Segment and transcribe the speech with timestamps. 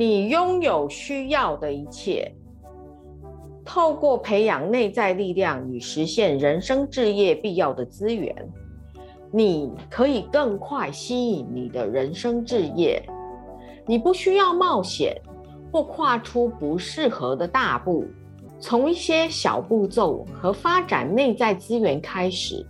[0.00, 2.32] 你拥有需要的一切。
[3.66, 8.34] 透过培养内在力量与实现人生置业必要的资源，
[9.30, 13.06] 你可以更快吸引你的人生置业。
[13.86, 15.14] 你不需要冒险
[15.70, 18.06] 或跨出不适合的大步，
[18.58, 22.66] 从一些小步骤和发展内在资源开始，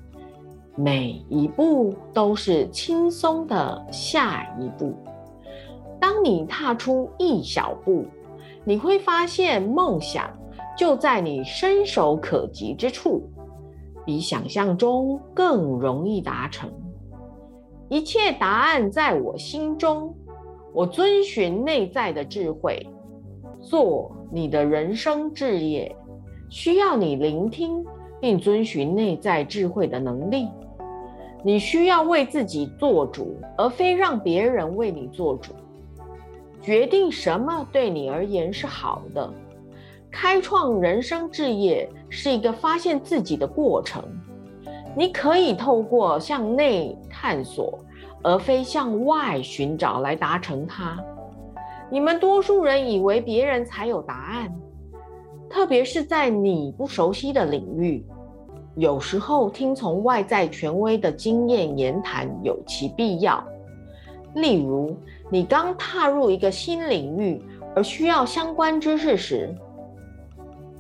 [0.74, 4.92] 每一步都是轻松的下一步。
[6.00, 8.06] 当你踏出一小步，
[8.64, 10.30] 你会发现梦想。
[10.78, 13.22] 就在你伸手可及之处，
[14.06, 16.72] 比想象中更容易达成。
[17.90, 20.14] 一切答案在我心中。
[20.72, 22.86] 我遵循内在的智慧，
[23.60, 25.94] 做你的人生置业，
[26.48, 27.84] 需要你聆听
[28.20, 30.48] 并遵循内在智慧的能力。
[31.42, 35.52] 你需要为自己做主，而非让别人为你做主。
[36.62, 39.32] 决定什么对你而言是好的。
[40.10, 44.02] 开创人生置业是一个发现自己的过程，
[44.96, 47.78] 你可以透过向内探索，
[48.22, 50.98] 而非向外寻找来达成它。
[51.88, 54.52] 你们多数人以为别人才有答案，
[55.48, 58.04] 特别是在你不熟悉的领域。
[58.76, 63.42] 有时候听从外在权威的经验言谈有其必要。
[64.34, 64.96] 例如，
[65.30, 67.40] 你刚踏入一个新领域
[67.74, 69.54] 而需要相关知识时。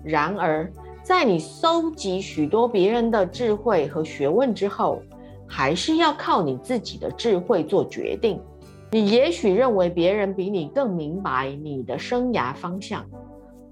[0.02, 0.70] 然而，
[1.02, 5.00] 在你搜集许多别人的智慧和学问之后，
[5.46, 8.40] 还是要靠你自己的智慧做决定。
[8.90, 13.04] 你也许认为别人比你更明白你的生涯方向，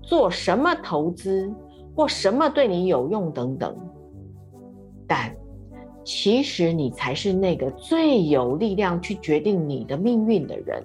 [0.01, 1.53] 做什么投资
[1.97, 3.77] 或什么对你有用等等。
[5.09, 5.34] 但
[6.11, 10.83] 其实你才是那个最有力量去决定你的命运的人。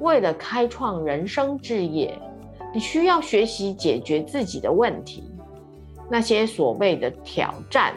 [0.00, 2.18] 为了开创人生置业。
[2.74, 5.24] 你需要学习解决自己的问题，
[6.10, 7.94] 那些所谓的挑战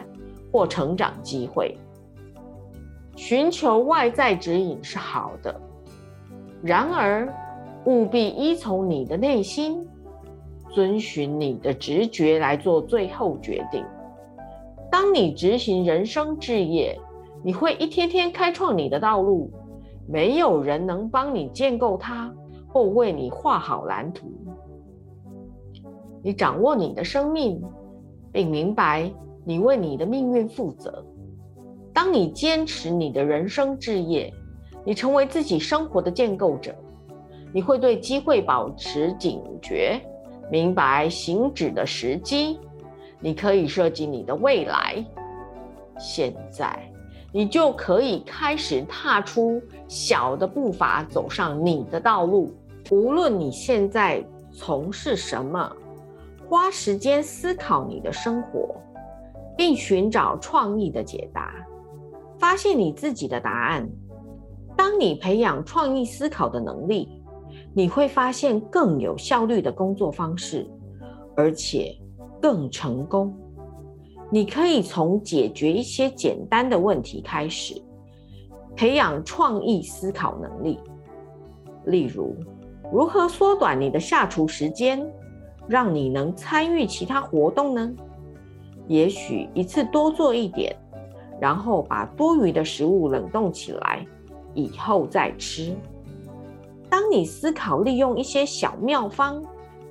[0.50, 1.76] 或成长机会。
[3.14, 5.60] 寻求外在指引是好的，
[6.62, 7.30] 然而
[7.84, 9.86] 务必依从你的内心，
[10.70, 13.84] 遵循你的直觉来做最后决定。
[14.92, 17.00] 当你执行人生置业，
[17.42, 19.50] 你会一天天开创你的道路，
[20.06, 22.30] 没有人能帮你建构它
[22.68, 24.30] 或为你画好蓝图。
[26.22, 27.58] 你掌握你的生命，
[28.30, 29.10] 并明白
[29.46, 31.02] 你为你的命运负责。
[31.94, 34.30] 当你坚持你的人生置业，
[34.84, 36.74] 你成为自己生活的建构者。
[37.50, 39.98] 你会对机会保持警觉，
[40.50, 42.58] 明白行止的时机。
[43.22, 45.04] 你可以设计你的未来。
[45.98, 46.78] 现在，
[47.32, 52.52] 你就可以开始踏出小的步伐，走上你的道路。
[52.90, 54.22] 无论你现在
[54.52, 55.72] 从事什么。
[56.48, 58.74] 花时间思考你的生活，
[59.56, 61.50] 并寻找创意的解答，
[62.38, 63.88] 发现你自己的答案。
[64.76, 67.08] 当你培养创意思考的能力，
[67.72, 70.68] 你会发现更有效率的工作方式，
[71.34, 71.96] 而且
[72.42, 73.32] 更成功。
[74.28, 77.80] 你可以从解决一些简单的问题开始，
[78.74, 80.80] 培养创意思考能力。
[81.84, 82.34] 例如，
[82.92, 85.06] 如何缩短你的下厨时间？
[85.68, 87.92] 让你能参与其他活动呢？
[88.88, 90.74] 也许一次多做一点，
[91.40, 94.04] 然后把多余的食物冷冻起来，
[94.54, 95.72] 以后再吃。
[96.90, 99.42] 当你思考利用一些小妙方，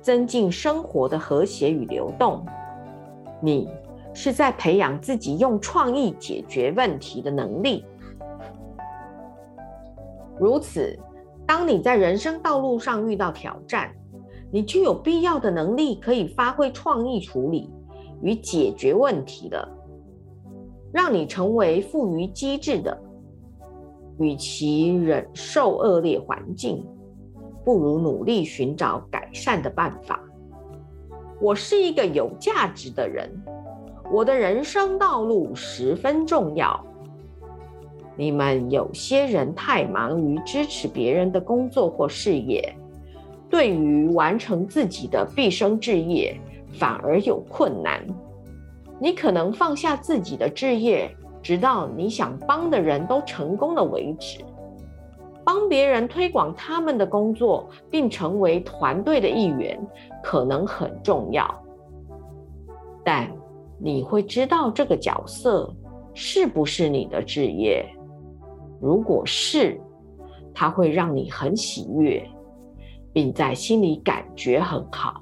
[0.02, 2.44] 增进生活的和谐与流动，
[3.40, 3.68] 你
[4.12, 7.84] 是在培养自己用创意解决问题的能力。
[10.38, 10.98] 如此，
[11.46, 13.90] 当你在人生道路上遇到挑战，
[14.50, 17.70] 你具有必要的能力，可以发挥创意处理
[18.20, 19.68] 与解决问题的，
[20.92, 23.00] 让你成为富于机智的。
[24.18, 26.84] 与其忍受恶劣环境，
[27.64, 30.20] 不如努力寻找改善的办法。
[31.40, 33.30] 我是一个有价值的人，
[34.10, 36.84] 我的人生道路十分重要。
[38.14, 42.74] 你们有些人太忙于支持别人的工作或事业。
[43.48, 46.34] 对于完成自己的毕生志业，
[46.78, 48.02] 反而有困难。
[48.98, 54.38] 你可能放下自己的志业，直到你想帮的人都成功了为止。
[55.44, 59.78] 帮别人推广他们的工作，并成为团队的一员，
[60.22, 61.62] 可能很重要。
[63.04, 63.30] 但
[63.78, 65.74] 你会知道这个角色
[66.14, 67.84] 是不是你的职业？
[68.80, 69.80] 如果是，
[70.54, 72.22] 它会让你很喜悦。
[73.14, 75.20] 并在心里感觉很好。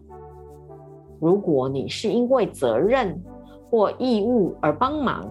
[1.19, 3.21] 如果你是因为责任
[3.69, 5.27] 或义务而帮忙，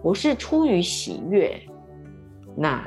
[0.00, 1.60] 不是出于喜悦，
[2.56, 2.80] 那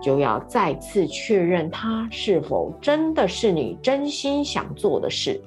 [0.00, 5.40] 就要再次确认它是否真的是你真心想做的事。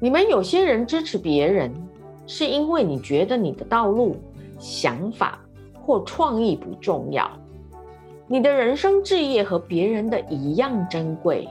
[0.00, 1.72] 你们有些人支持别人，
[2.26, 4.16] 是因为你觉得你的道路、
[4.58, 5.38] 想法
[5.80, 7.30] 或创意不重要，
[8.26, 11.48] 你的人生志业和别人的一样珍贵。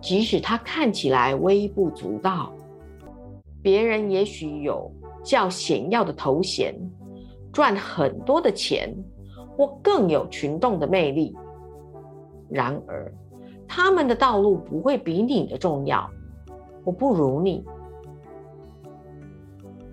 [0.00, 2.52] 即使它看起来微不足道，
[3.60, 4.90] 别人也许有
[5.24, 6.74] 较显要的头衔，
[7.52, 8.94] 赚很多的钱，
[9.56, 11.36] 或更有群众的魅力。
[12.48, 13.12] 然而，
[13.66, 16.08] 他们的道路不会比你的重要，
[16.84, 17.64] 我不如你。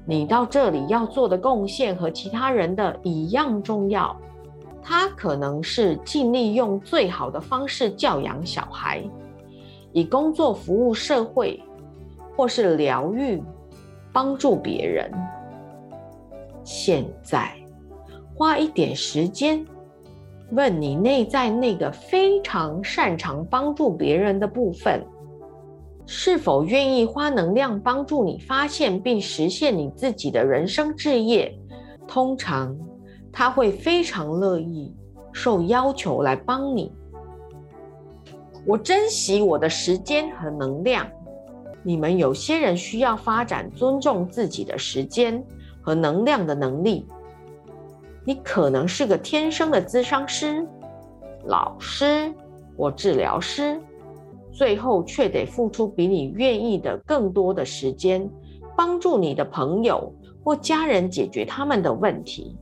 [0.05, 4.15] 你到这里要做的贡献和其他人的一样重要。
[4.81, 9.01] 他可能是尽力用最好的方式教养小孩。
[9.93, 11.63] 以工作服务社会，
[12.35, 13.41] 或是疗愈、
[14.11, 15.09] 帮助别人。
[16.65, 17.55] 现在，
[18.35, 19.65] 花一点时间，
[20.51, 25.05] 问你内在那个非常擅长帮助别人的部分，
[26.05, 31.57] 是否愿意花能量帮助你发现并实现你自己的人生志业？
[32.07, 32.77] 通常，
[33.31, 34.93] 他会非常乐意
[35.31, 36.91] 受要求来帮你。
[38.65, 41.07] 我珍惜我的时间和能量。
[41.85, 45.43] 你们有些人需要发展尊重自己的时间
[45.81, 47.05] 和能量的能力。
[48.25, 50.67] 你可能是个天生的咨商师、
[51.45, 52.33] 老师
[52.77, 53.81] 或治疗师，
[54.51, 58.29] 最后却得付出比你愿意的更多的时间，
[58.75, 62.57] 帮助你的朋友或家人解决他们的问题。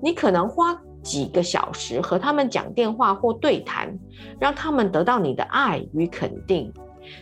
[0.00, 0.80] 你可能花。
[1.02, 3.92] 几个小时和他们讲电话或对谈，
[4.38, 6.72] 让他们得到你的爱与肯定。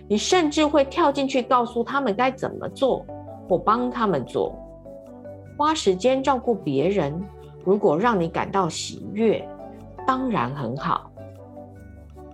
[0.07, 3.07] 你甚至会跳进去告诉他们该怎么做，
[3.49, 4.55] 或帮他们做。
[5.57, 7.19] 花时间照顾别人，
[7.65, 9.47] 如果让你感到喜悦，
[10.07, 11.11] 当然很好，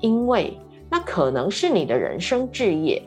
[0.01, 0.59] 因为
[0.89, 3.03] 那可能是你的人生志业。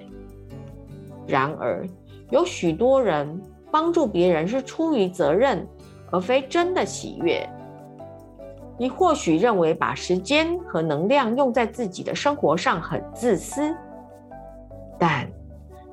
[1.28, 1.88] 然而，
[2.30, 5.66] 有许多人帮助别人是出于责任，
[6.12, 7.48] 而非真的喜悦。
[8.78, 13.76] 你或许认为把时间和能量用在自己的生活上很自私，
[14.98, 15.30] 但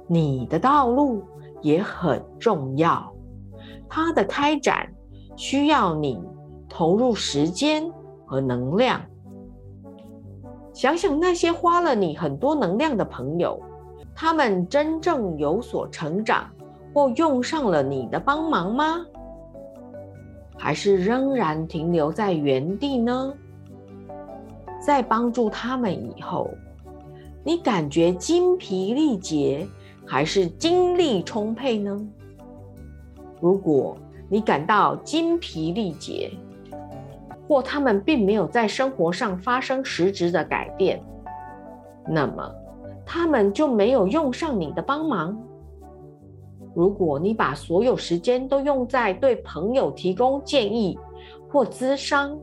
[0.06, 1.22] 你的道路
[1.60, 3.12] 也很重要。
[3.88, 4.88] 它的开展
[5.36, 6.18] 需要你
[6.68, 7.88] 投入时间
[8.24, 9.00] 和能量。
[10.72, 13.60] 想想那些花了你很多能量的朋友，
[14.14, 16.50] 他们真正有所成长
[16.92, 19.06] 或用上了你的帮忙吗？
[20.58, 23.32] 还是仍然停留在原地呢？
[24.80, 26.50] 在帮助他们以后，
[27.44, 29.66] 你感觉精疲力竭，
[30.06, 32.08] 还是精力充沛呢？
[33.40, 33.96] 如果
[34.28, 36.30] 你感到精疲力竭，
[37.46, 41.02] 或他们并没有在生活上发生实质的改变，
[42.08, 42.52] 那么
[43.04, 45.38] 他们就没有用上你的帮忙。
[46.74, 50.98] 如果你把所有时间都用在对朋友提供建议
[51.48, 52.38] 或咨商，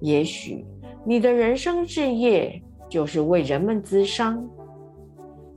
[0.00, 0.66] 也许
[1.04, 4.44] 你的人生志业就是为人们咨商。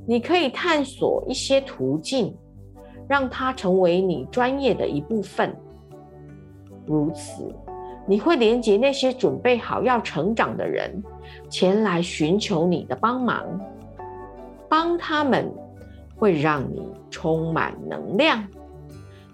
[0.08, 2.36] 你可以探索一些途径，
[3.12, 5.54] 让它成为你专业的一部分。
[6.86, 7.54] 如此，
[8.08, 11.04] 你会连接那些准备好要成长的人，
[11.50, 13.60] 前来寻求你的帮忙，
[14.70, 15.52] 帮他们。
[16.16, 18.48] 会让你充满能量，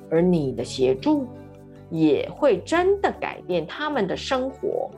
[0.10, 1.28] 而你的协助
[1.90, 4.90] 也会真的改变他们的生活。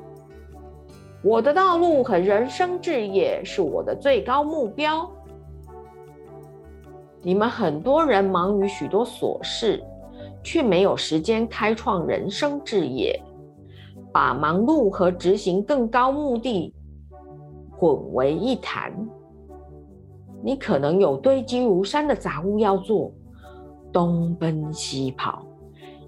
[1.23, 5.11] 我的道路和人生志业是我的最高目标。
[7.21, 9.83] 你们很多人忙于许多琐事，
[10.41, 13.21] 却没有时间开创人生志业，
[14.11, 16.73] 把忙碌和执行更高目的
[17.71, 18.93] 混为一谈。
[20.41, 23.11] 你可能有堆积如山的杂物要做，
[23.91, 25.45] 东奔西跑，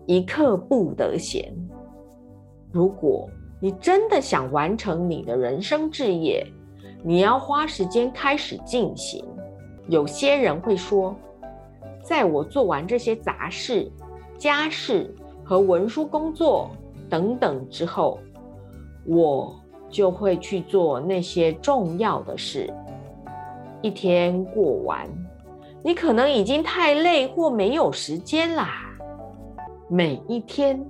[0.06, 1.54] 一刻不得闲。
[2.72, 6.48] 如果你真的想完成你的人生志业，
[7.04, 9.26] 你要花时间开始进行。
[9.92, 11.14] 有些人会说，
[12.02, 13.92] 在我做完这些杂事、
[14.38, 16.72] 家事和文书工作
[17.10, 18.18] 等等之后，
[19.06, 19.54] 我
[19.90, 22.74] 就会去做那些重要的事。
[23.82, 25.06] 一天过完，
[25.84, 28.70] 你可能已经太累或没有时间啦。
[29.90, 30.82] 每一天，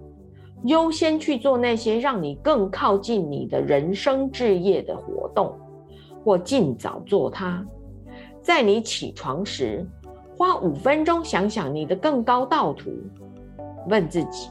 [0.66, 5.58] 优先去做那些让你更靠近你的人生志业的活动，
[6.24, 7.66] 或尽早做它。
[8.42, 9.86] 在你起床时，
[10.36, 12.92] 花五分钟想想你的更高道途，
[13.88, 14.50] 问自己：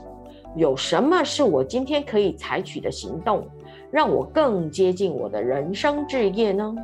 [0.56, 3.47] 有什么是我今天可以采取的行动，
[3.90, 6.75] 让我更接近我的人生志业呢？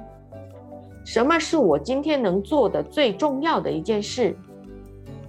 [1.04, 4.36] 什么是我今天能做的最重要的一件事？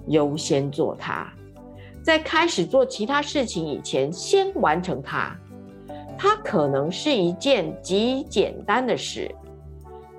[0.07, 1.31] 优先做它，
[2.01, 5.37] 在开始做其他事情以前，先完成它。
[6.17, 9.29] 它可能是一件极简单的事，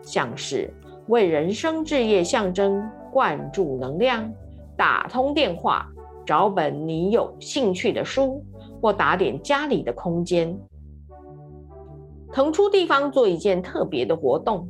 [0.00, 0.72] 像是
[1.08, 4.32] 为人生置业象征灌注能量、
[4.76, 5.88] 打通电话、
[6.24, 8.44] 找本你有兴趣的书，
[8.80, 10.58] 或打点家里的空间，
[12.32, 14.68] 腾出地方做一件特别的活动。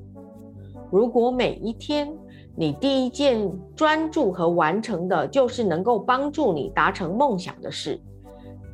[0.90, 2.12] 如果每一天
[2.56, 8.00] 你第一件专注和完成的就是能够帮助你达成梦想的事，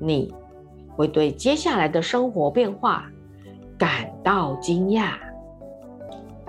[0.00, 0.32] 你。
[0.96, 3.10] 会对接下来的生活变化
[3.76, 5.14] 感到惊讶。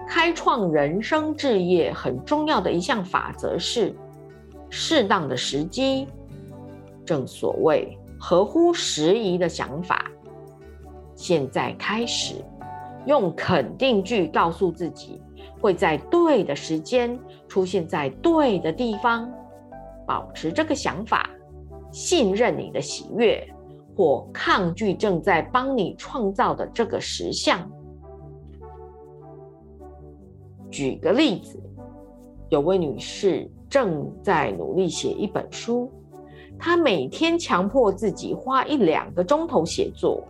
[0.07, 3.95] 开创人生置业很重要的一项法则是
[4.69, 6.07] 适当的时机。
[7.05, 10.05] 正所谓合乎时宜的想法。
[11.15, 12.35] 现在开始，
[13.05, 15.21] 用肯定句告诉自己，
[15.62, 19.31] 会在对的时间出现在对的地方。
[20.07, 21.29] 保持这个想法，
[21.91, 23.47] 信任你的喜悦。
[23.97, 27.65] 或抗拒正在帮你创造的这个实相。
[30.69, 31.62] 举个例子，
[32.50, 35.91] 有位女士正在努力写一本书，
[36.57, 40.24] 她每天强迫自己花一两个钟头写作，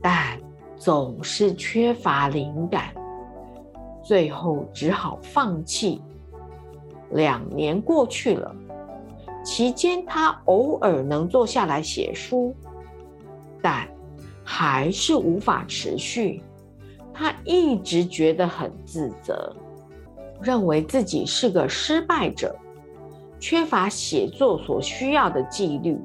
[0.00, 0.38] 但
[0.76, 2.94] 总是缺乏灵感，
[4.02, 6.00] 最后只好放弃。
[7.10, 8.54] 两年过去了。
[9.44, 12.54] 期间，她偶尔能坐下来写书，
[13.60, 13.88] 但
[14.44, 16.42] 还是无法持续。
[17.22, 19.54] 他一直觉得很自责，
[20.40, 22.52] 认为自己是个失败者，
[23.38, 25.96] 缺乏写作所需要的纪律。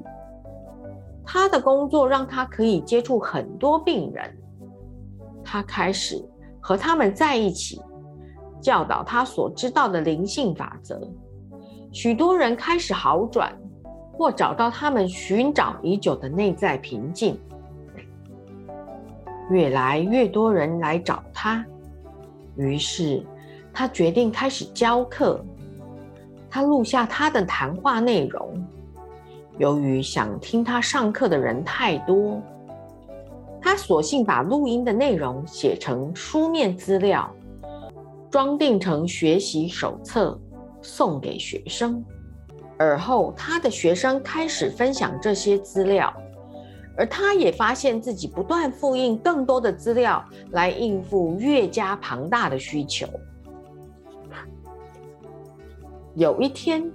[1.26, 4.32] 他的工作让他可以接触很多病人，
[5.42, 6.24] 他开始
[6.60, 7.82] 和他们在一起，
[8.60, 11.00] 教导他所知道的灵性法则。
[11.90, 13.52] 许多人开始好转，
[14.12, 17.36] 或找到他们寻找已久的内在平静。
[19.50, 21.64] 越来越多人来找他，
[22.56, 23.24] 于是
[23.72, 25.44] 他决定开始教课。
[26.50, 28.66] 他录下他的谈话内容。
[29.58, 32.40] 由于想听他上课的人太多，
[33.60, 37.28] 他索性把录音的内容写成书面资料，
[38.30, 40.38] 装订成学习手册。
[40.80, 42.02] 送给学生，
[42.78, 46.14] 而后他的学生开始分享这些资料，
[46.98, 53.06] 而他也发现自己不断复印更多的资料来应付越加庞大的需求。
[56.16, 56.90] 有一天，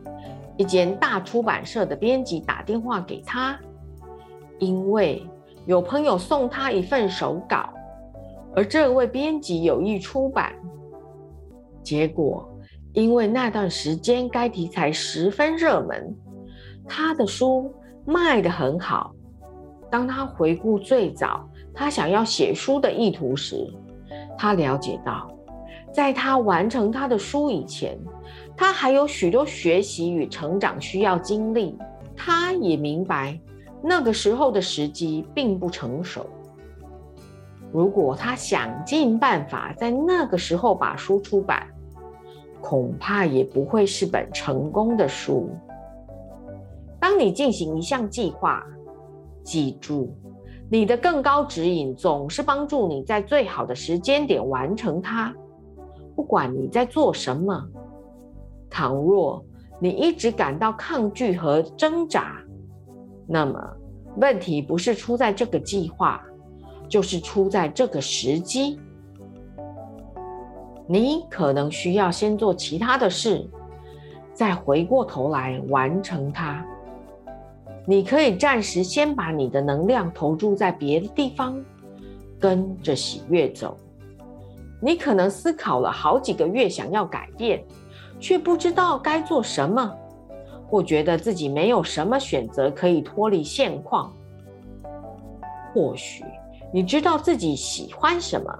[0.57, 3.57] 一间大出版社的编辑打电话给他，
[4.59, 5.25] 因为
[5.65, 7.69] 有朋友送他一份手稿，
[8.53, 10.53] 而这位编辑有意出版，
[11.81, 12.49] 结果。
[12.91, 16.15] 因为那段时间该题材十分热门，
[16.87, 17.73] 他的书
[18.05, 19.15] 卖得很好。
[19.93, 23.71] 当他回顾最早他想要写书的意图时，
[24.35, 25.31] 他了解到，
[25.91, 27.95] 在他完成他的书以前，
[28.57, 31.77] 他还有许多学习与成长需要经历。
[32.17, 33.39] 他也明白，
[33.83, 36.25] 那个时候的时机并不成熟。
[37.71, 41.67] 如果他想尽办法在那个时候把书出版，
[42.59, 45.51] 恐怕也不会是本成功的书。
[46.99, 48.65] 当你进行一项计划，
[49.43, 50.15] 记住，
[50.69, 55.33] 你的更高指引总是帮助你在最好的时间点完成它。
[56.15, 57.67] 不管你在做什么，
[58.69, 59.43] 倘若
[59.79, 62.37] 你一直感到抗拒和挣扎，
[63.27, 63.59] 那么
[64.17, 66.23] 问题不是出在这个计划，
[66.87, 68.79] 就是出在这个时机。
[70.87, 73.49] 你可能需要先做其他的事，
[74.33, 76.63] 再回过头来完成它。
[77.85, 81.63] 你可以暂时先把你的能量投注在别的地方，
[82.39, 83.77] 跟着喜悦走。
[84.81, 87.63] 你可能思考了好几个月想要改变，
[88.19, 89.93] 却不知道该做什么，
[90.67, 94.11] 或觉得自己没有什么选择可以脱离现况。
[95.73, 96.23] 或许
[96.71, 98.51] 你知道自己喜欢什么。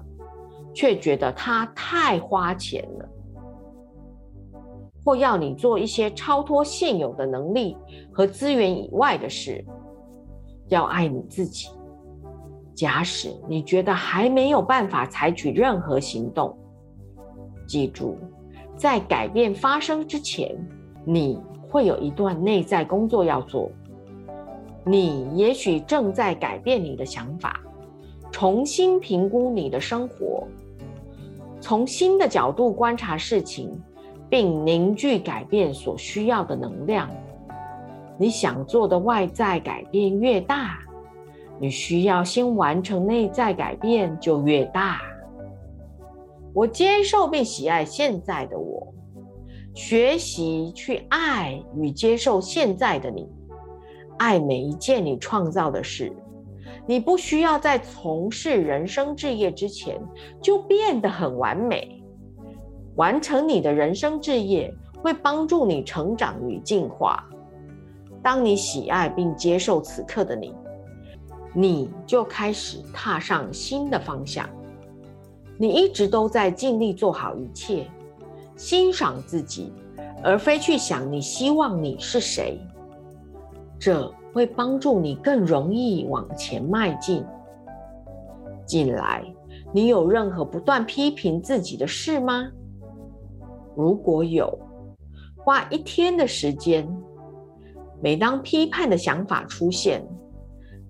[0.76, 3.08] 却觉得它太花钱了，
[5.04, 7.76] 或要你做一些超脱现有的能力
[8.12, 9.64] 和资源以外的事。
[10.70, 11.70] 要爱你自己，
[12.74, 16.58] 假使你觉得还没有办法采取任何行动，
[17.68, 18.18] 记住，
[18.76, 20.58] 在改变发生之前，
[21.06, 23.70] 你会有一段内在工作要做。
[24.86, 27.62] 你也许正在改变你的想法，
[28.32, 30.48] 重新评估你的生活，
[31.62, 33.70] 从新的角度观察事情，
[34.30, 37.10] 并凝聚改变所需要的能量。
[38.18, 40.80] 你想做的外在改变越大。
[41.60, 45.00] 你需要先完成内在改变就越大。
[46.54, 48.94] 我接受并喜爱现在的我，
[49.74, 53.30] 学习去爱与接受现在的你，
[54.18, 56.12] 爱每一件你创造的事。
[56.86, 59.98] 你不需要在从事人生置业之前
[60.42, 62.03] 就变得很完美。
[62.96, 67.24] 完成你的人生置业会帮助你成长与进化。
[68.22, 70.54] 当你喜爱并接受此刻的你。
[71.56, 74.50] 你就开始踏上新的方向。
[75.56, 77.86] 你一直都在尽力做好一切，
[78.56, 79.72] 欣赏自己，
[80.24, 82.60] 而非去想你希望你是谁。
[83.78, 87.24] 这会帮助你更容易往前迈进。
[88.66, 89.24] 近来，
[89.72, 92.50] 你有任何不断批评自己的事吗？
[93.76, 94.58] 如果有，
[95.38, 96.88] 花一天的时间，
[98.02, 100.06] 每当批判的想法出现。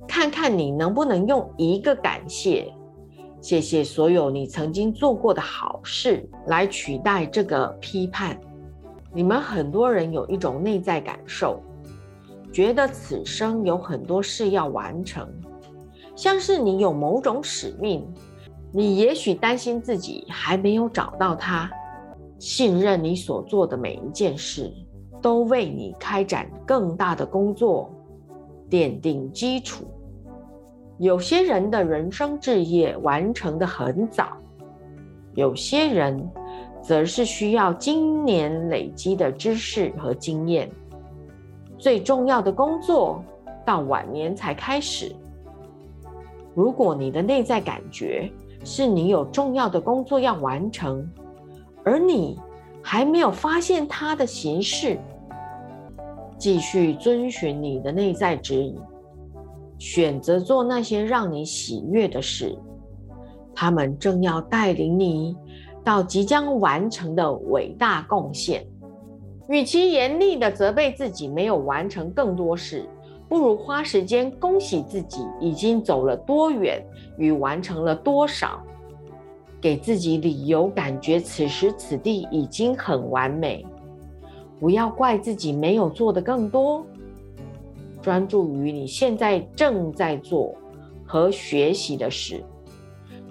[0.08, 2.74] 看看你能不能用一个感谢，
[3.40, 8.38] 谢谢所有你曾经做过的好事来取代这个批判。
[9.13, 11.62] 你们很多人有一种内在感受，
[12.52, 15.28] 觉得此生有很多事要完成，
[16.16, 18.06] 像是你有某种使命。
[18.75, 21.72] 你也许担心自己还没有找到它，
[22.46, 24.70] 信任你所做的每一件事
[25.22, 27.89] 都为你开展更大的工作。
[28.70, 29.86] 奠定基础。
[30.98, 34.36] 有些人的人生置业完成的很早，
[35.36, 36.30] 有些人
[36.82, 40.70] 则是需要经年累积的知识和经验。
[41.78, 43.24] 最重要的工作
[43.65, 45.15] 到晚年才开始。
[46.54, 48.30] 如果你的内在感觉
[48.65, 51.08] 是你有重要的工作要完成，
[51.84, 52.39] 而你
[52.82, 55.00] 还没有发现它的形式。
[56.38, 58.76] 继续遵循你的内在指引，
[59.78, 62.58] 选择做那些让你喜悦的事。
[63.56, 65.36] 他们正要带领你
[65.84, 68.65] 到即将完成的伟大贡献。
[69.48, 72.89] 与其严厉的责备自己没有完成更多事，
[73.30, 76.84] 不如花时间恭喜自己已经走了多远
[77.17, 78.62] 与完成了多少，
[79.63, 83.65] 给自己理由，感觉此时此地已经很完美。
[84.60, 86.86] 不要怪自己没有做的更多，
[88.02, 90.54] 专注于你现在正在做
[91.06, 92.43] 和学习的事。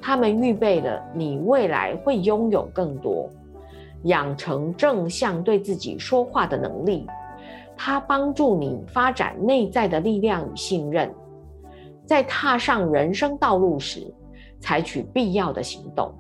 [0.01, 3.29] 他们预备了你未来会拥有更多。
[4.05, 7.07] 养成正向对自己说话的能力，
[7.77, 11.15] 它帮助你发展内在的力量与信任。
[12.07, 14.13] 在踏上人生道路时，
[14.59, 16.13] 采取必要的行动，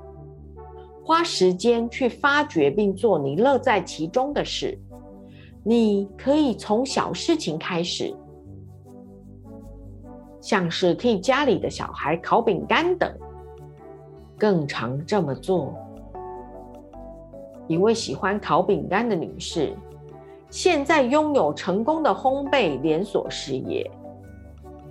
[1.04, 4.78] 花时间去发掘并做你乐在其中的事。
[5.64, 8.14] 你可以从小事情开始，
[10.40, 13.12] 像是替家里的小孩烤饼干等，
[14.36, 15.74] 更常这么做。
[17.68, 19.72] 一位喜欢烤饼干的女士，
[20.50, 23.88] 现在拥有成功的烘焙连锁事业；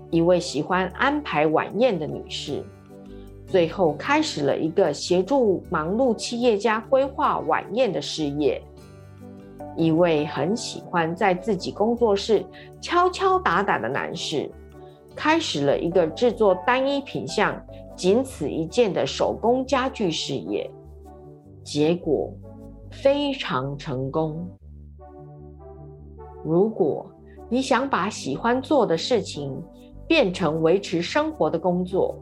[0.10, 2.65] 一位喜欢安排晚宴的女士，
[3.51, 8.63] 最后开始了一个协助忙碌企业家规划晚宴的事业。
[9.75, 12.45] 一位很喜欢在自己工作室
[12.79, 14.49] 敲敲打打的男士，
[15.13, 17.61] 开始了一个制作单一品相、
[17.93, 20.71] 仅此一件的手工家具事业，
[21.61, 22.33] 结果
[22.89, 24.49] 非常成功。
[26.41, 27.05] 如果
[27.49, 29.61] 你想把喜欢做的事情
[30.07, 32.17] 变成维持生活的工作，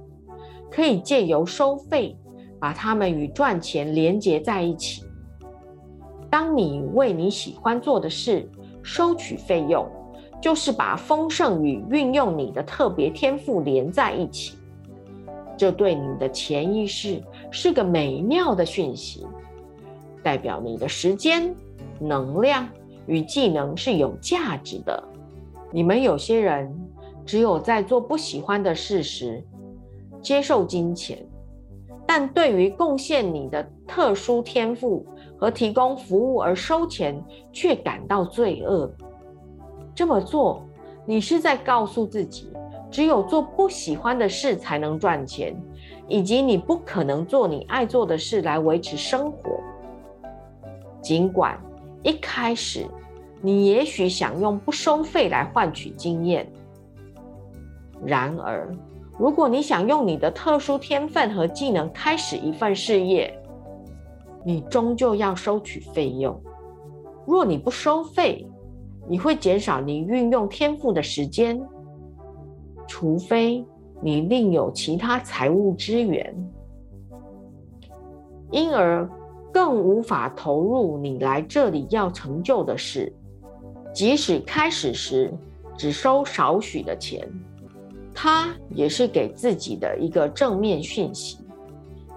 [0.71, 2.15] 可以借由收费
[2.60, 5.03] 把它们与赚钱连结在一起。
[6.29, 8.47] 当你为你喜欢做的事
[8.84, 9.88] 收取费用，
[10.41, 14.55] 就是把丰盛与运用你的特别天赋连在一起。
[15.58, 19.25] 这对你的潜意识是个美妙的讯息，
[20.23, 21.53] 代表你的时间、
[21.99, 22.65] 能量
[23.08, 25.03] 与技能是有价值的。
[25.71, 26.73] 你们有些人
[27.25, 29.43] 只有在做不喜欢的事时
[30.21, 31.25] 接受金钱，
[32.05, 35.05] 但对于贡献你的特殊天赋。
[35.39, 37.17] 和提供服务而收钱，
[37.53, 38.91] 却感到罪恶。
[39.95, 40.62] 这么做，
[41.05, 42.51] 你是在告诉自己，
[42.91, 45.55] 只有做不喜欢的事才能赚钱，
[46.10, 49.62] 以及你不可能做你爱做的事来维持生活。
[51.01, 51.58] 尽管
[52.03, 52.86] 一开始
[53.41, 56.45] 你也许想用不收费来换取经验，
[58.05, 58.69] 然而
[59.19, 63.38] 如果你想用你的特殊天分和技能开始一份事业，
[64.45, 66.41] 你终究要收取费用。
[67.27, 68.47] 若你不收费，
[69.10, 71.62] 你会减少你运用天赋的时间。
[72.88, 73.63] 除非
[74.01, 76.34] 你另有其他财务资源，
[78.51, 79.08] 因而
[79.51, 83.13] 更无法投入你来这里要成就的事。
[83.93, 85.34] 即使开始时
[85.77, 87.29] 只收少许的钱，
[88.21, 91.38] 它也是给自己的一个正面讯息，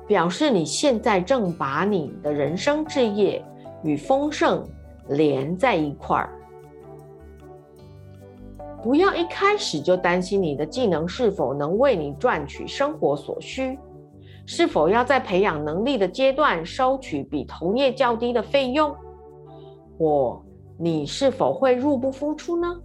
[0.05, 3.41] 表示你现在正把你的人生置业
[3.85, 4.69] 与丰盛
[5.11, 6.37] 连在一块儿。
[8.83, 13.79] 不要一开始就担心你的技能是否能为你赚取生活所需，
[14.45, 18.93] 是否要在培养能力的阶段收取比同业较低的费用，
[19.97, 20.43] 或
[20.77, 22.77] 你是否会入不敷出呢？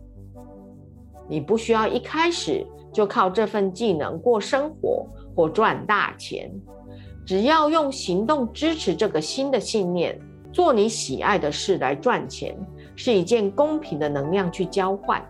[1.28, 6.52] 你不需要一开始就靠这份技能过生活或赚大钱，
[7.26, 10.20] 只要用行动支持这个新的信念，
[10.52, 12.58] 做你喜爱的事来赚钱，
[12.96, 15.24] 是一件公平的能量去交换。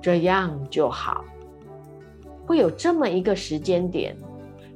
[0.00, 1.24] 这样就好。
[2.44, 4.16] 会有这么一个时间点，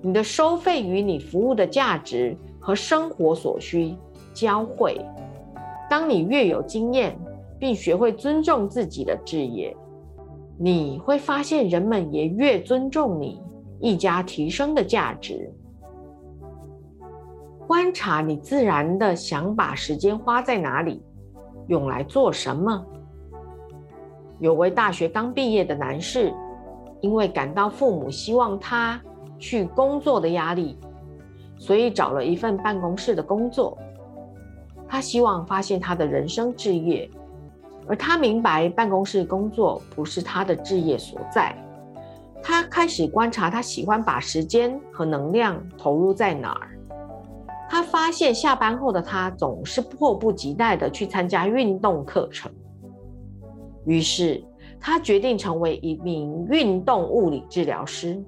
[0.01, 3.97] 你的收费与你服务的价值和生活所需
[4.33, 5.01] 交汇。
[5.91, 7.19] 当你越有经验，
[7.59, 9.77] 并学会尊重自己的职业，
[10.59, 13.43] 你会发现人们也越尊重你，
[13.79, 15.53] 一家提升的价值。
[17.67, 21.03] 观察你自然的想把时间花在哪里，
[21.67, 22.85] 用来做什么。
[24.39, 26.33] 有位大学刚毕业的男士，
[27.01, 29.01] 因为感到父母希望他
[29.39, 30.79] 去工作的压力，
[31.59, 33.77] 所以找了一份办公室的工作。
[34.89, 37.11] 他希望发现他的人生置业，
[37.89, 41.57] 而他明白办公室工作不是他的置业所在。
[42.43, 46.79] 他开始观察他喜欢把时间和能量投入在哪儿。
[47.69, 52.51] 他发现下班后的他总是迫不及待地去参加运动课程。
[53.85, 54.43] 于是，
[54.81, 58.23] 他决定成为一名运动物理治疗师，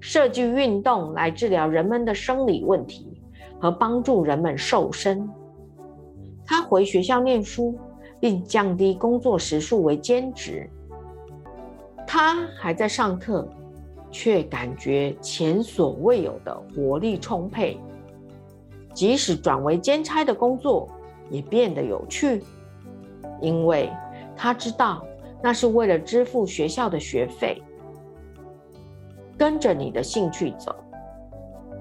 [0.00, 3.10] 设计运动来治疗人们的生理问题
[3.58, 5.26] 和帮助人们瘦身。
[6.44, 7.78] 他回学校念书，
[8.26, 10.68] 并降低工作时数为兼职。
[12.04, 13.48] 他还在上课，
[14.10, 17.78] 却感觉前所未有的活力充沛。
[18.92, 20.88] 即使转为兼差的工作，
[21.30, 22.42] 也变得有趣，
[23.40, 23.88] 因为。
[24.34, 25.06] 他知道
[25.40, 27.62] 那是为了支付学校的学费。
[29.38, 30.74] 跟着你的兴趣走，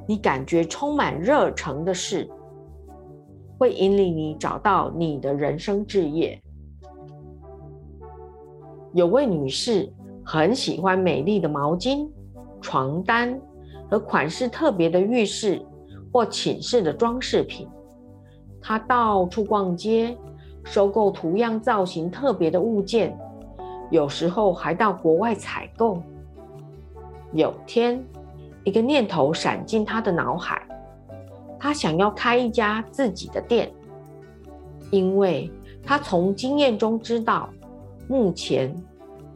[0.05, 2.29] 你感觉充满热诚的事，
[3.57, 6.41] 会引领你找到你的人生置业。
[8.93, 9.91] 有位女士
[10.23, 12.09] 很喜欢美丽的毛巾、
[12.61, 13.39] 床单
[13.89, 15.61] 和款式特别的浴室
[16.11, 17.67] 或寝室的装饰品，
[18.61, 20.17] 她到处逛街。
[20.67, 23.15] 收购图样造型特别的物件，
[23.91, 26.01] 有时候还到国外采购。
[27.33, 28.03] 有天，
[28.63, 30.67] 一个念头闪进她的脑海，
[31.65, 33.73] 他想要开一家自己的店，
[34.91, 35.51] 因为
[35.83, 37.49] 他从经验中知道，
[38.07, 38.71] 目前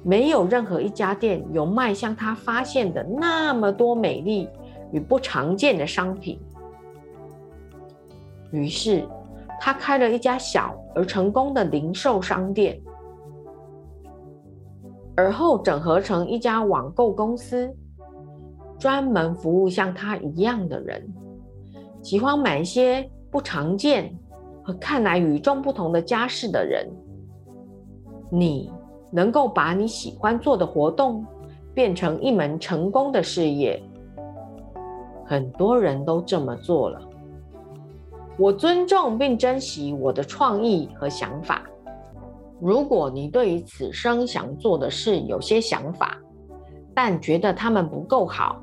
[0.03, 4.47] 没有任何一家店有卖像他发现的那么多美丽
[4.91, 6.39] 与不常见的商品。
[8.51, 9.03] 于是。
[9.61, 12.79] 他开了一家小而成功的零售商店，
[15.17, 17.69] 而后整合成一家网购公司，
[18.77, 21.13] 专门服务像他一样的人，
[22.01, 24.13] 喜欢买一些不常见
[24.63, 26.87] 和看来与众不同的家饰的人。
[28.31, 28.71] 你
[29.11, 31.25] 能够把你喜欢做的活动
[31.73, 33.81] 变成一门成功的事业，
[35.25, 37.01] 很多人都这么做了。
[38.37, 41.63] 我尊重并珍惜我的创意和想法。
[42.61, 46.17] 如果你对于此生想做的事有些想法，
[46.93, 48.61] 但觉得他们不够好，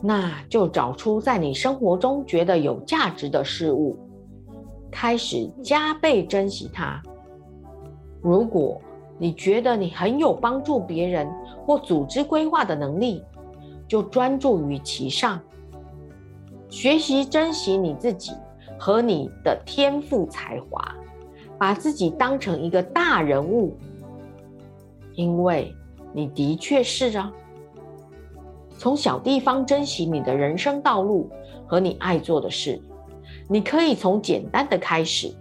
[0.00, 3.96] 那就找出在你生活中觉得有价值的事物，
[4.90, 7.02] 开始加倍珍惜它。
[8.20, 8.80] 如果
[9.18, 11.28] 你觉得你很有帮助别人
[11.64, 13.24] 或组织规划的能力，
[13.86, 15.40] 就专注于其上，
[16.68, 18.32] 学习珍惜你自己。
[18.80, 20.94] 和你的天赋才华，
[21.58, 23.76] 把自己当成一个大人物，
[25.14, 25.74] 因为
[26.12, 27.32] 你的确是啊。
[28.78, 31.28] 从小地方珍惜你的人生道路
[31.66, 32.80] 和你爱做的事，
[33.48, 35.34] 你可以从简单的开始，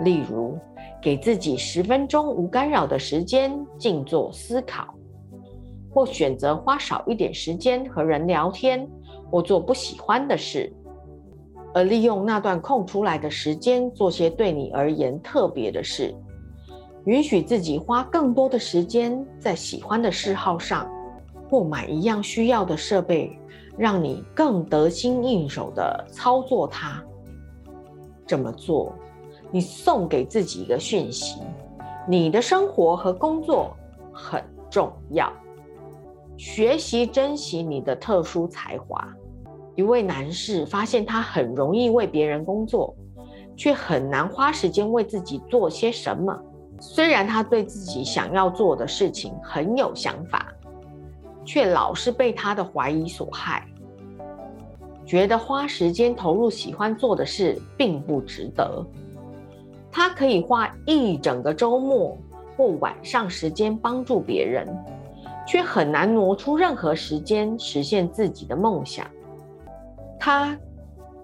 [0.00, 0.58] 例如
[1.02, 4.94] 给自己十分钟无干扰的时间静坐思考，
[5.92, 8.88] 或选择花少一点时间和人聊天
[9.30, 10.72] 或做不喜欢的事。
[11.74, 16.14] 而利用那段空出来的时间，做些对你而言特别的事，
[17.04, 20.86] 允许自己花更多的时间在喜欢的嗜好上，
[21.52, 23.38] 购买一样需要的设备，
[23.76, 27.04] 让你更得心应手的操作它。
[28.26, 28.94] 这么做，
[29.50, 31.42] 你送给自己一个讯息：
[32.08, 33.76] 你的生活和工作
[34.14, 35.30] 很重要。
[36.38, 39.06] 学习珍惜你的特殊才华。
[39.74, 42.96] 一位男士发现，他很容易为别人工作，
[43.54, 46.34] 却很难花时间为自己做些什么。
[46.80, 50.50] 虽然他对自己想要做的事情很有想法，
[51.44, 53.66] 却老是被他的怀疑所害，
[55.04, 58.84] 觉得花时间投入喜欢做的事并不值得。
[59.90, 62.16] 他可以花一整个周末
[62.56, 64.66] 或晚上时间帮助别人，
[65.46, 69.06] 却很难挪出任何时间实现自己的梦想。
[70.18, 70.56] 他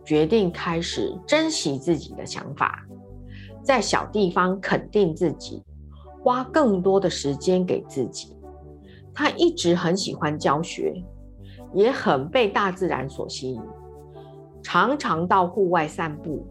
[0.05, 2.85] 决定开始珍惜自己的想法，
[3.63, 5.63] 在小地方肯定自己，
[6.23, 8.35] 花更多的时间给自己。
[9.19, 10.95] 他一直很喜欢教学，
[11.75, 13.61] 也很被大自然所吸引，
[14.63, 16.47] 常常到户外散步，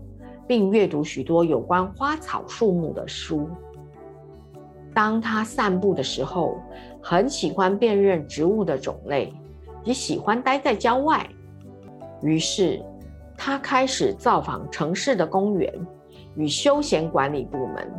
[0.46, 3.48] 并阅读许多有关花草树木的书。
[4.94, 6.58] 当他散步的时候，
[7.02, 9.34] 很喜欢辨认植物的种类，
[9.86, 11.26] 也喜欢待在郊外。
[12.22, 12.84] 于是，
[13.38, 15.74] 他开始造访城市的公园
[16.36, 17.90] 与休闲管理部门，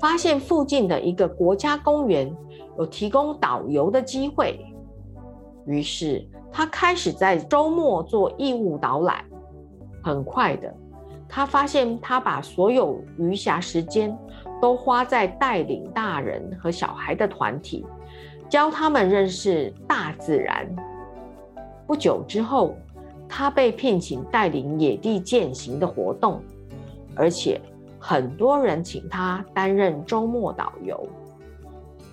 [0.00, 2.34] 发现附近的一个国家公园
[2.78, 4.58] 有提供导游的机会。
[5.66, 9.24] 于是，他开始在周末做义务导览。
[10.02, 10.72] 很快的，
[11.28, 14.16] 他发现他把所有余暇时间
[14.60, 17.84] 都花在带领大人和小孩的团体，
[18.48, 20.66] 教他们认识大自然。
[21.86, 22.74] 不久之后。
[23.28, 26.40] 他被聘请带领野地践行的活动，
[27.16, 27.60] 而且
[27.98, 31.08] 很多人请他担任周末导游。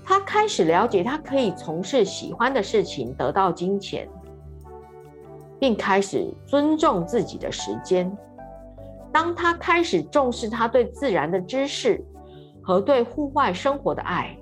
[0.05, 4.07] 他开始了解，他可以从事喜欢的事情得到金钱，
[5.59, 8.15] 并开始尊重自己的时间。
[9.11, 12.03] 当他开始重视他对自然的知识
[12.61, 14.37] 和对户外生活的爱，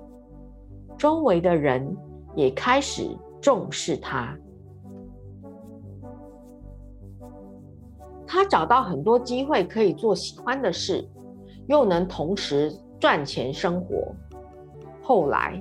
[0.98, 1.96] 周围的人
[2.34, 4.36] 也开始重视他。
[8.26, 11.06] 他找到很多机会可以做喜欢的事，
[11.66, 14.14] 又能同时赚钱生活。
[15.02, 15.60] 后来，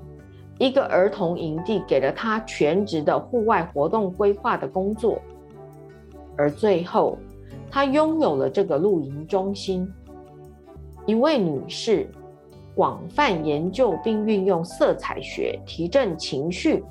[0.60, 5.19] 一个儿童营地给了他全职的户外活动规划的工作，
[6.38, 7.17] 而最后，
[7.69, 9.91] 他拥有了这个露营中心。
[11.08, 12.08] 一位女士
[12.75, 16.84] 广泛研究并运用色彩学提振情绪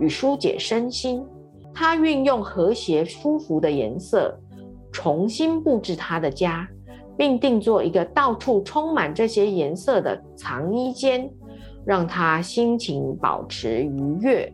[0.00, 1.24] 与疏解身心。
[1.74, 4.36] 她运用和谐舒服的颜色。
[4.90, 6.66] 重新布置她的家，
[7.16, 11.30] 并定做一个到处充满这些颜色的藏衣间，
[11.88, 14.52] 让他心情保持愉悦。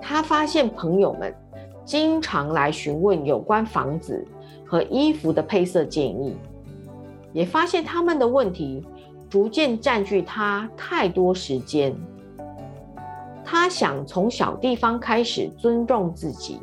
[0.00, 1.34] 他发现朋友们
[1.84, 4.24] 经常来询问有关房子
[4.64, 6.36] 和衣服的配色建议，
[7.32, 8.86] 也发现他们的问题
[9.28, 11.92] 逐渐占据他太多时间。
[13.44, 16.60] 他想从小地方开始尊重自己。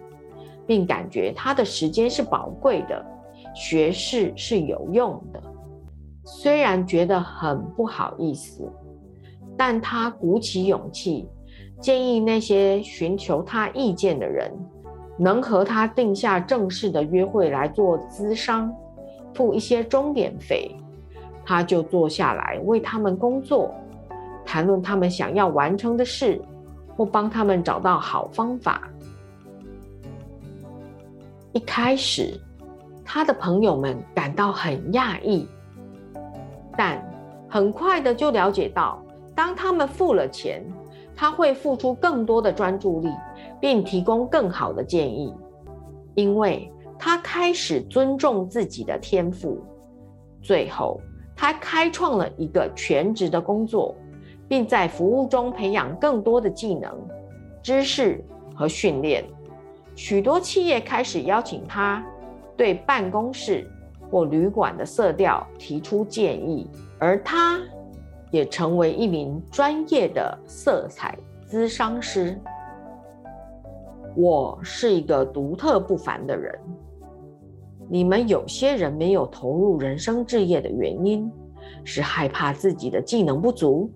[0.68, 3.06] 并感觉他的时间是宝贵的，
[3.54, 5.42] 学识是有用的。
[6.24, 8.72] 虽然觉得很不好意思，
[9.63, 11.30] 但他鼓起勇气，
[11.80, 14.52] 建议那些寻求他意见的人，
[15.19, 18.74] 能和他定下正式的约会来做咨商，
[19.36, 20.76] 付一些钟点费。
[21.45, 23.71] 他就坐下来为他们工作，
[24.43, 26.41] 谈论他们想要完成的事，
[26.97, 28.89] 或帮他们找到好方法。
[31.54, 32.34] 一开始，
[33.06, 35.47] 他的朋友们感到很讶异，
[36.76, 37.00] 但
[37.47, 39.00] 很快的就了解到，
[39.36, 40.63] 当他们付了钱，
[41.15, 43.10] 他会付出更多的专注力，
[43.60, 45.34] 并提供更好的建议，
[46.15, 49.60] 因为他开始尊重自己的天赋。
[50.41, 51.00] 最后，
[51.36, 53.96] 他开创了一个全职的工作，
[54.48, 56.91] 并在服务中培养更多的技能、
[57.62, 58.24] 知识
[58.56, 59.24] 和训练。
[59.96, 62.04] 许多企业开始邀请他
[62.58, 63.70] 对办公室
[64.10, 66.67] 或旅馆的色调提出建议，
[66.98, 67.60] 而他
[68.32, 71.17] 也成为一名专业的色彩
[71.48, 72.39] 咨商师。
[74.15, 76.58] 我是一个独特不凡的人。
[77.89, 81.30] 你们有些人没有投入人生置业的原因，
[81.84, 83.91] 是害怕自己的技能不足，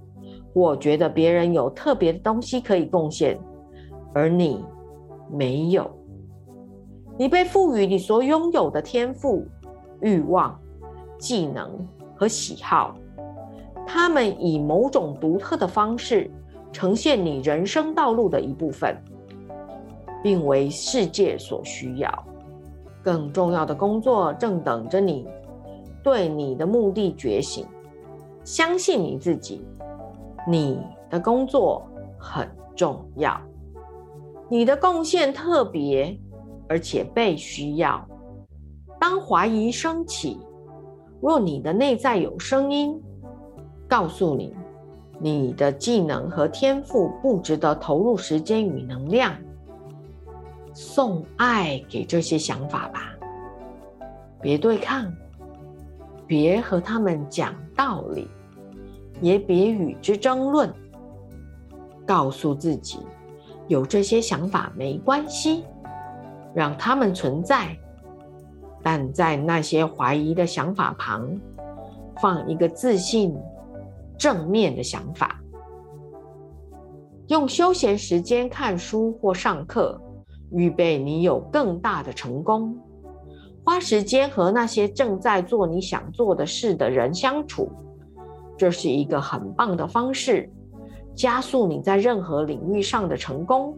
[0.53, 3.39] 我觉得别人有特别的东西可以贡献，
[4.13, 4.65] 而你
[5.31, 5.89] 没有。
[7.17, 9.45] 你被赋予你所拥有的天赋、
[10.01, 10.59] 欲望、
[11.17, 11.71] 技能
[12.17, 12.93] 和喜好，
[13.85, 16.29] 他们以某种独特的方式
[16.71, 18.95] 呈现你人生道路的一部分，
[20.21, 22.25] 并为世界所需要。
[23.03, 25.27] 更重要的工作正等着你，
[26.03, 27.65] 对你的目的觉醒，
[28.43, 29.65] 相信你自己，
[30.47, 31.85] 你的工作
[32.17, 33.39] 很重要，
[34.49, 36.17] 你的贡献特别。
[36.67, 38.03] 而且被需要。
[38.99, 40.39] 当怀疑升起，
[41.21, 42.99] 若你的内在有声音
[43.95, 44.53] 告诉你，
[45.19, 49.33] 你的技能和天赋不值得投入时间与能量，
[50.73, 53.15] 送爱给这些想法吧。
[54.41, 55.09] 别对抗，
[56.27, 58.27] 别和他们讲道理，
[59.21, 60.69] 也别与之争论。
[62.05, 62.99] 告诉自己，
[63.69, 65.63] 有这些想法没关系。
[66.53, 67.77] 让他们存在，
[68.83, 71.39] 但在那些怀疑的想法旁，
[72.21, 73.33] 放一个自信、
[74.17, 75.39] 正面的想法。
[77.27, 79.99] 用休闲时间看书或上课，
[80.51, 82.77] 预备你有更大的成功。
[83.63, 87.67] 花时间和那些正在做你想做的事的人相处，
[88.55, 90.47] 这是一个很棒的方式，
[91.15, 93.75] 加速你在任何领域上的成功。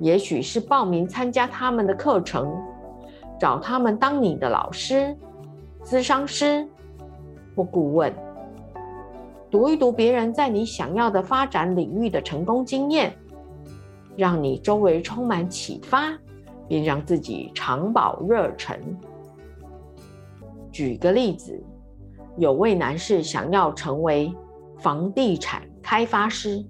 [0.00, 2.52] 也许是报名参加他们的课程，
[3.38, 5.16] 找他们当你的老师、
[5.84, 6.68] 咨商师
[7.54, 8.12] 或顾问，
[9.50, 13.16] 读一读别人在你想要的发展领域的成功经验，
[14.16, 16.12] 让你周围充满启发，
[16.68, 18.78] 并让自己长保热忱。
[20.72, 21.58] 举个例子，
[22.36, 24.34] 有位男士想要成为
[24.78, 26.64] 房地产开发师。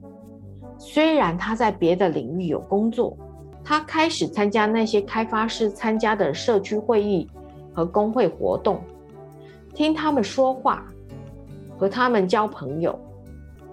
[0.79, 3.17] 虽然他在别的领域有工作，
[3.65, 7.27] 他开始参加那些开发师参加的社区会议
[7.73, 8.81] 和工会活动，
[9.75, 10.87] 听他们说话，
[11.79, 12.99] 和他们交朋友，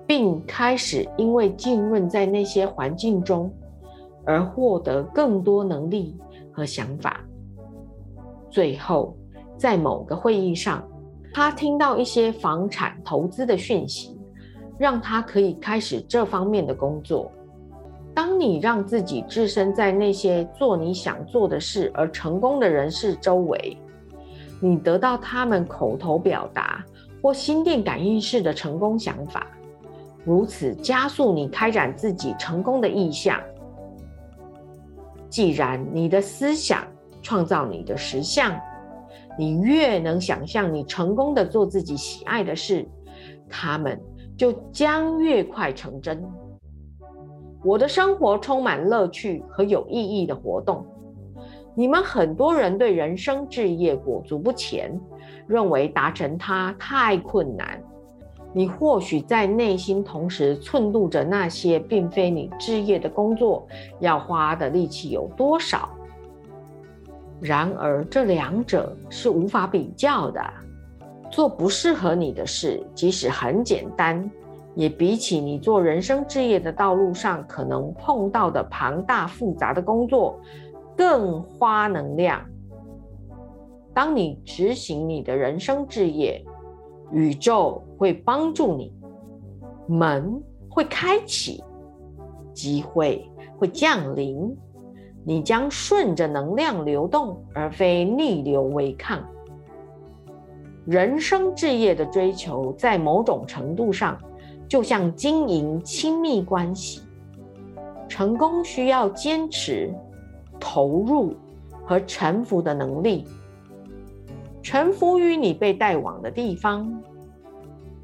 [0.05, 3.51] 并开始因为浸润在那些环境中
[4.25, 6.15] 而获得更多能力
[6.51, 7.19] 和想法。
[8.49, 9.15] 最后，
[9.57, 10.87] 在某个会议上，
[11.33, 14.17] 他听到一些房产投资的讯息。
[14.75, 17.31] 让他可以开始这方面的工作。
[18.13, 23.77] 当你让自己置身在那些做你想做的事而成功的人士周围，
[24.59, 26.83] 你得到他们口头表达
[27.23, 29.47] 或心电感应式的成功想法，
[30.25, 33.39] 如此加速你开展自己成功的意向。
[35.29, 36.85] 既然你的思想
[37.21, 38.53] 创造你的实相，
[39.39, 42.85] 你越能想象你成功的做自己喜爱的事，
[43.49, 43.97] 他们。
[44.35, 46.27] 就将越快成真。
[47.63, 50.83] 我的生活充满乐趣和有意义的活动。
[51.75, 54.99] 你们很多人对人生置业裹足不前，
[55.47, 57.81] 认为达成它太困难。
[58.53, 63.67] 你或许在内心同时寸度着那些并非你置业的工作
[63.99, 65.89] 要花的力气有多少。
[67.41, 70.39] 然而，这两者是无法比较的。
[71.31, 74.29] 做不适合你的事，即使很简单，
[74.75, 80.39] 也比起你做人生置业的道路上可能碰到的庞大复杂的工作
[80.95, 82.43] 更花能量。
[83.93, 86.43] 当你执行你的人生置业，
[87.11, 88.91] 宇宙会帮助你，
[89.87, 91.63] 门会开启，
[92.53, 94.57] 机会会降临，
[95.23, 99.23] 你将顺着能量流动，而非逆流违抗。
[100.85, 104.19] 人生置业的追求，在某种程度上，
[104.67, 107.01] 就像经营亲密关系。
[108.09, 109.93] 成功需要坚持、
[110.63, 111.35] 投入
[111.83, 113.27] 和臣服的能力。
[114.61, 116.89] 臣服于你被带往的地方。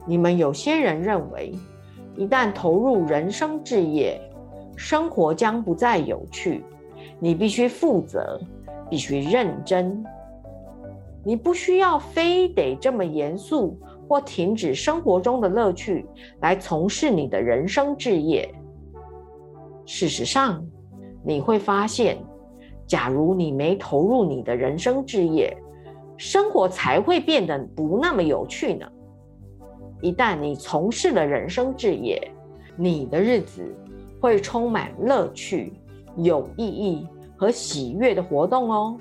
[0.05, 1.53] 你们有些人认为，
[2.17, 4.19] 一旦投入人生置业，
[4.75, 6.65] 生活将不再有趣。
[7.17, 8.37] 你必须负责，
[8.89, 10.03] 必须认真。
[11.23, 16.05] 你不需要非得这么严肃，或停止生活中的乐趣
[16.41, 18.53] 来从事你的人生置业。
[19.85, 20.61] 事实上，
[21.23, 22.17] 你会发现，
[22.89, 25.55] 假如你没投入你的人生置业，
[26.17, 28.87] 生活才会变得不那么有趣呢。
[30.01, 32.19] 一旦你从事了人生置业，
[32.75, 33.63] 你的日子
[34.19, 35.71] 会充满乐趣、
[36.17, 38.97] 有意义和喜悦的活动哦。